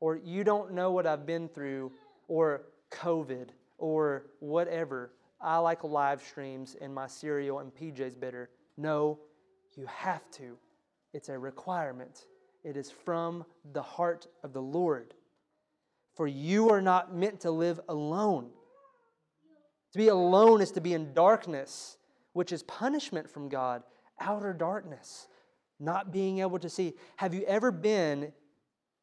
[0.00, 1.92] Or you don't know what I've been through,
[2.32, 5.12] or COVID, or whatever.
[5.38, 8.48] I like live streams and my cereal and PJ's better.
[8.78, 9.18] No,
[9.76, 10.56] you have to.
[11.12, 12.24] It's a requirement.
[12.64, 15.12] It is from the heart of the Lord.
[16.14, 18.48] For you are not meant to live alone.
[19.92, 21.98] To be alone is to be in darkness
[22.32, 23.82] which is punishment from God,
[24.18, 25.28] outer darkness,
[25.78, 26.94] not being able to see.
[27.16, 28.32] Have you ever been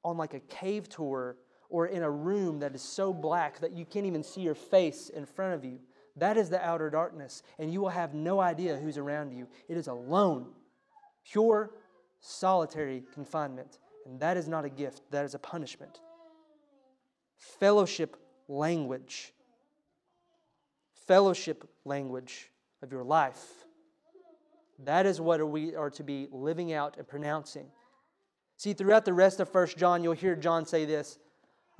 [0.03, 1.36] on like a cave tour
[1.70, 5.09] or in a room that is so black that you can't even see your face
[5.09, 5.80] in front of you?
[6.15, 9.47] That is the outer darkness, and you will have no idea who's around you.
[9.70, 10.47] It is alone,
[11.24, 11.72] pure,
[12.20, 13.80] solitary confinement.
[14.05, 15.99] And that is not a gift, that is a punishment.
[17.38, 18.17] Fellowship
[18.47, 19.34] language.
[21.07, 22.51] Fellowship language
[22.82, 23.45] of your life.
[24.84, 27.67] That is what we are to be living out and pronouncing.
[28.57, 31.17] See, throughout the rest of First John, you'll hear John say this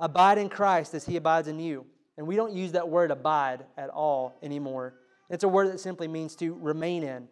[0.00, 1.86] Abide in Christ as he abides in you.
[2.16, 4.94] And we don't use that word abide at all anymore.
[5.30, 7.28] It's a word that simply means to remain in.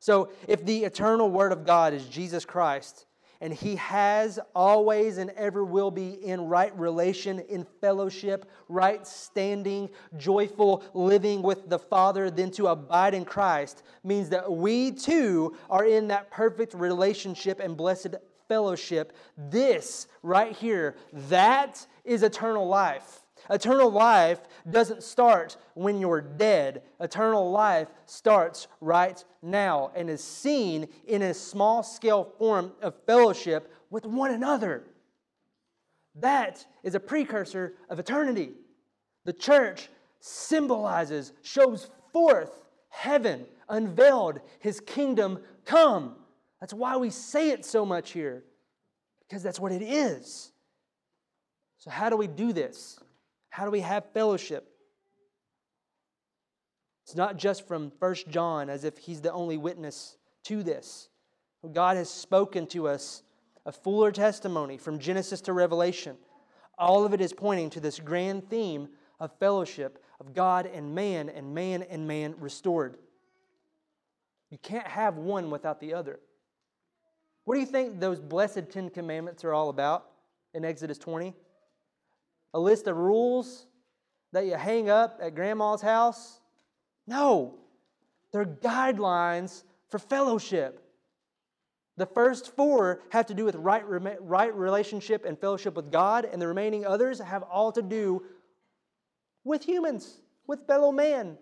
[0.00, 3.06] So, if the eternal Word of God is Jesus Christ,
[3.40, 9.88] and he has always and ever will be in right relation, in fellowship, right standing,
[10.16, 15.84] joyful living with the Father, then to abide in Christ means that we too are
[15.84, 18.16] in that perfect relationship and blessed
[18.48, 19.12] fellowship.
[19.36, 23.20] This right here, that is eternal life.
[23.50, 26.82] Eternal life doesn't start when you're dead.
[27.00, 33.72] Eternal life starts right now and is seen in a small scale form of fellowship
[33.90, 34.84] with one another.
[36.16, 38.52] That is a precursor of eternity.
[39.24, 39.88] The church
[40.20, 46.16] symbolizes, shows forth heaven, unveiled, his kingdom come.
[46.60, 48.44] That's why we say it so much here,
[49.20, 50.52] because that's what it is.
[51.78, 52.98] So, how do we do this?
[53.50, 54.68] How do we have fellowship?
[57.04, 61.08] It's not just from First John as if he's the only witness to this.
[61.72, 63.22] God has spoken to us
[63.64, 66.16] a fuller testimony from Genesis to Revelation.
[66.76, 68.88] All of it is pointing to this grand theme
[69.20, 72.96] of fellowship of God and man, and man and man restored.
[74.50, 76.20] You can't have one without the other.
[77.48, 80.10] What do you think those blessed Ten Commandments are all about
[80.52, 81.32] in Exodus 20?
[82.52, 83.64] A list of rules
[84.32, 86.40] that you hang up at grandma's house?
[87.06, 87.54] No,
[88.32, 90.84] they're guidelines for fellowship.
[91.96, 93.82] The first four have to do with right,
[94.20, 98.24] right relationship and fellowship with God, and the remaining others have all to do
[99.44, 101.38] with humans, with fellow man.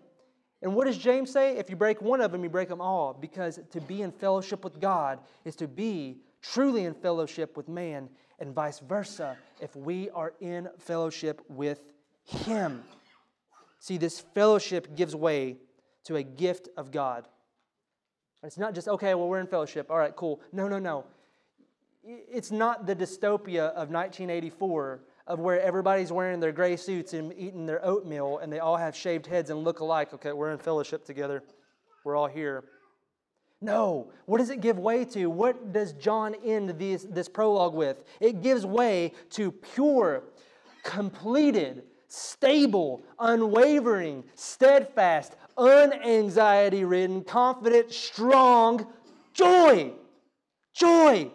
[0.61, 1.57] And what does James say?
[1.57, 3.13] If you break one of them, you break them all.
[3.13, 8.09] Because to be in fellowship with God is to be truly in fellowship with man,
[8.39, 11.81] and vice versa if we are in fellowship with
[12.23, 12.83] Him.
[13.79, 15.57] See, this fellowship gives way
[16.05, 17.27] to a gift of God.
[18.43, 19.89] It's not just, okay, well, we're in fellowship.
[19.89, 20.41] All right, cool.
[20.51, 21.05] No, no, no.
[22.03, 27.65] It's not the dystopia of 1984 of where everybody's wearing their gray suits and eating
[27.65, 30.13] their oatmeal and they all have shaved heads and look alike.
[30.13, 31.43] Okay, we're in fellowship together.
[32.03, 32.63] We're all here.
[33.59, 34.11] No.
[34.25, 35.27] What does it give way to?
[35.27, 38.03] What does John end this, this prologue with?
[38.21, 40.23] It gives way to pure,
[40.83, 48.87] completed, stable, unwavering, steadfast, unanxiety ridden, confident, strong
[49.33, 49.91] joy.
[50.73, 51.31] Joy.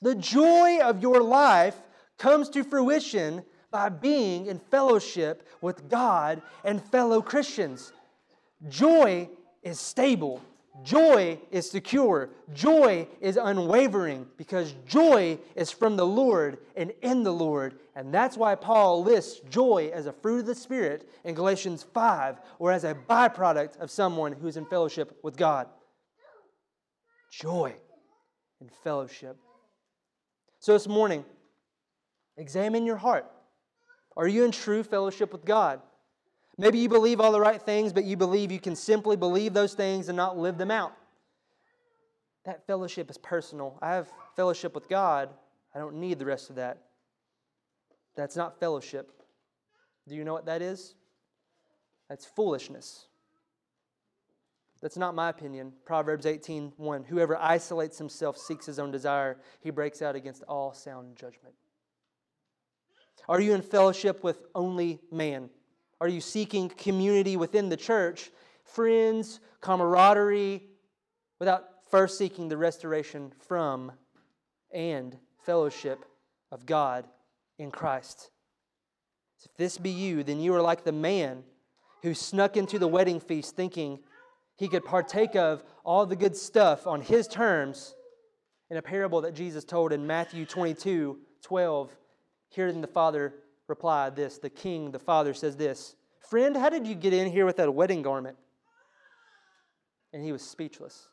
[0.00, 1.76] The joy of your life
[2.18, 7.92] comes to fruition by being in fellowship with God and fellow Christians.
[8.68, 9.28] Joy
[9.62, 10.42] is stable.
[10.84, 12.30] Joy is secure.
[12.54, 17.78] Joy is unwavering because joy is from the Lord and in the Lord.
[17.96, 22.38] And that's why Paul lists joy as a fruit of the Spirit in Galatians 5
[22.58, 25.66] or as a byproduct of someone who's in fellowship with God.
[27.32, 27.74] Joy
[28.60, 29.36] and fellowship.
[30.60, 31.24] So this morning,
[32.38, 33.30] examine your heart.
[34.16, 35.80] Are you in true fellowship with God?
[36.56, 39.74] Maybe you believe all the right things, but you believe you can simply believe those
[39.74, 40.92] things and not live them out.
[42.44, 43.78] That fellowship is personal.
[43.80, 45.28] I have fellowship with God.
[45.74, 46.78] I don't need the rest of that.
[48.16, 49.12] That's not fellowship.
[50.08, 50.94] Do you know what that is?
[52.08, 53.06] That's foolishness.
[54.80, 55.72] That's not my opinion.
[55.84, 57.04] Proverbs 18:1.
[57.04, 59.38] Whoever isolates himself seeks his own desire.
[59.60, 61.54] He breaks out against all sound judgment.
[63.28, 65.50] Are you in fellowship with only man?
[66.00, 68.30] Are you seeking community within the church,
[68.64, 70.62] friends, camaraderie,
[71.38, 73.92] without first seeking the restoration from
[74.72, 76.04] and fellowship
[76.52, 77.06] of God
[77.58, 78.30] in Christ?
[79.44, 81.44] If this be you, then you are like the man
[82.02, 84.00] who snuck into the wedding feast thinking
[84.56, 87.94] he could partake of all the good stuff on his terms
[88.70, 91.96] in a parable that Jesus told in Matthew 22 12.
[92.48, 93.34] Hearing the Father
[93.68, 95.94] replied this the king, the father, says this
[96.28, 98.36] Friend, how did you get in here without a wedding garment?
[100.12, 101.08] And he was speechless.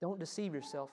[0.00, 0.90] Don't deceive yourself.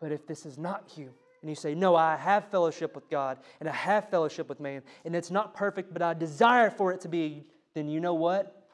[0.00, 1.10] But if this is not you,
[1.42, 4.82] and you say, No, I have fellowship with God and I have fellowship with man,
[5.04, 8.66] and it's not perfect, but I desire for it to be, then you know what?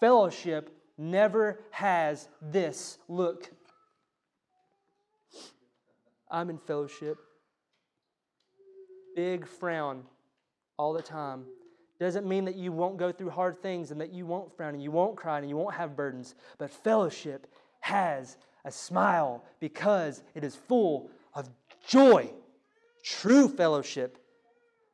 [0.00, 3.50] Fellowship never has this look.
[6.30, 7.18] I'm in fellowship
[9.14, 10.02] big frown
[10.76, 11.44] all the time
[12.00, 14.82] doesn't mean that you won't go through hard things and that you won't frown and
[14.82, 16.34] you won't cry and you won't have burdens.
[16.58, 17.46] But fellowship
[17.80, 21.48] has a smile because it is full of
[21.86, 22.30] joy.
[23.04, 24.18] True fellowship.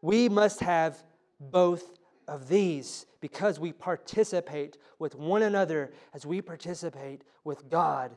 [0.03, 1.03] We must have
[1.41, 8.15] both of these because we participate with one another as we participate with God.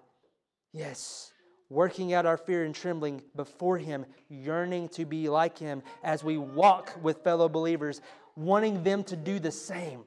[0.74, 1.32] Yes
[1.74, 6.38] working out our fear and trembling before Him, yearning to be like Him as we
[6.38, 7.99] walk with fellow believers,
[8.36, 10.03] wanting them to do the same.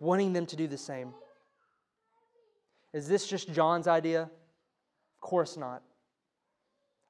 [0.00, 1.14] Wanting them to do the same.
[2.92, 4.22] Is this just John's idea?
[4.22, 5.82] Of course not.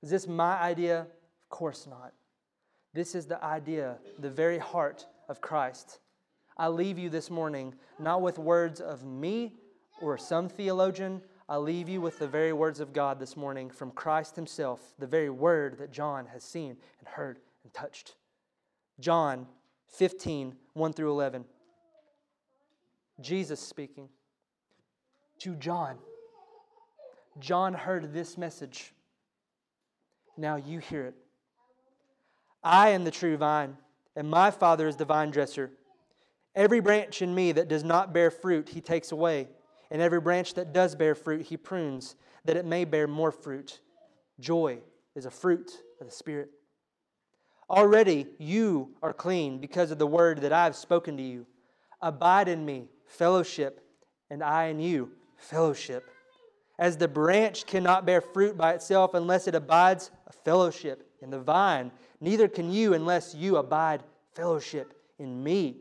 [0.03, 1.01] Is this my idea?
[1.01, 2.13] Of course not.
[2.95, 5.99] This is the idea, the very heart of Christ.
[6.57, 9.55] I leave you this morning not with words of me
[10.01, 13.91] or some theologian I leave you with the very words of God this morning from
[13.91, 18.17] Christ Himself, the very word that John has seen and heard and touched.
[19.01, 19.47] John
[19.87, 21.47] 15, 1 through 11.
[23.21, 24.11] Jesus speaking
[25.39, 25.97] to John.
[27.39, 28.93] John heard this message.
[30.37, 31.15] Now you hear it.
[32.63, 33.77] I am the true vine,
[34.15, 35.71] and my Father is the vine dresser.
[36.55, 39.49] Every branch in me that does not bear fruit, he takes away,
[39.91, 42.15] and every branch that does bear fruit, he prunes,
[42.45, 43.81] that it may bear more fruit.
[44.41, 44.79] Joy
[45.15, 45.71] is a fruit
[46.01, 46.51] of the Spirit.
[47.71, 51.47] Already you are clean because of the word that I have spoken to you.
[52.01, 53.85] Abide in me, fellowship,
[54.31, 56.11] and I in you, fellowship.
[56.79, 61.41] As the branch cannot bear fruit by itself unless it abides a fellowship in the
[61.41, 64.03] vine, neither can you unless you abide
[64.35, 65.79] fellowship in me.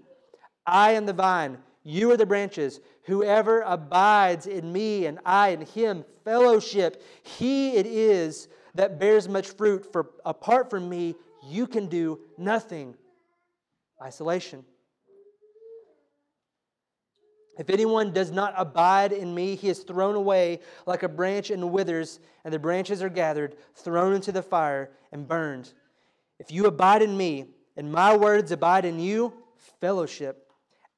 [0.66, 2.82] I am the vine, you are the branches.
[3.04, 9.48] Whoever abides in me and I in him, fellowship, he it is that bears much
[9.48, 11.16] fruit, for apart from me,
[11.46, 12.94] you can do nothing.
[14.04, 14.66] Isolation.
[17.58, 21.72] If anyone does not abide in me, he is thrown away like a branch and
[21.72, 25.72] withers, and the branches are gathered, thrown into the fire, and burned.
[26.38, 27.46] If you abide in me,
[27.78, 29.32] and my words abide in you,
[29.80, 30.47] fellowship.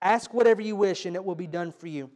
[0.01, 2.09] Ask whatever you wish, and it will be done for you.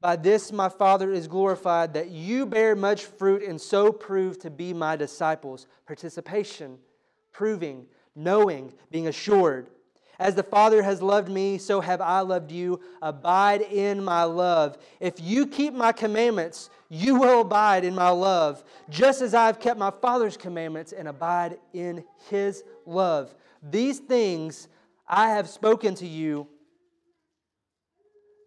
[0.00, 4.50] By this my Father is glorified, that you bear much fruit and so prove to
[4.50, 5.66] be my disciples.
[5.86, 6.78] Participation,
[7.32, 7.86] proving,
[8.16, 9.68] knowing, being assured.
[10.18, 12.80] As the Father has loved me, so have I loved you.
[13.00, 14.76] Abide in my love.
[15.00, 19.60] If you keep my commandments, you will abide in my love, just as I have
[19.60, 23.34] kept my Father's commandments and abide in his love.
[23.62, 24.68] These things
[25.08, 26.48] I have spoken to you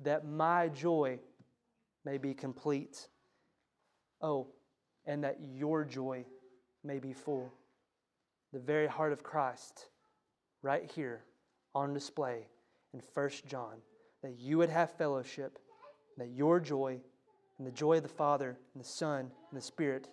[0.03, 1.19] that my joy
[2.03, 3.07] may be complete.
[4.21, 4.47] Oh,
[5.05, 6.25] and that your joy
[6.83, 7.51] may be full.
[8.53, 9.89] The very heart of Christ,
[10.61, 11.23] right here
[11.73, 12.47] on display
[12.93, 13.75] in 1 John,
[14.23, 15.59] that you would have fellowship,
[16.17, 16.99] that your joy
[17.57, 20.09] and the joy of the Father and the Son and the Spirit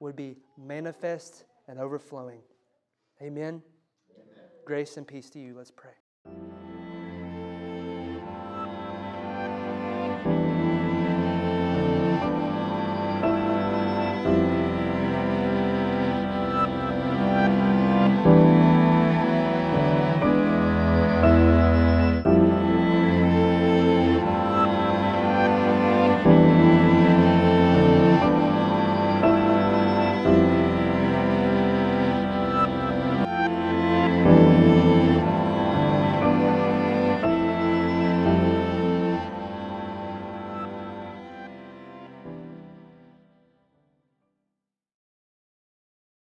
[0.00, 2.40] would be manifest and overflowing.
[3.22, 3.62] Amen.
[4.16, 4.44] Amen.
[4.64, 5.54] Grace and peace to you.
[5.56, 5.92] Let's pray.